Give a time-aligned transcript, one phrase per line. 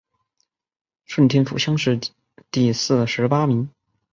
[1.05, 1.99] 顺天府乡试
[2.49, 3.69] 第四十八名。